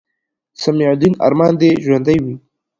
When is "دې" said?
1.61-1.71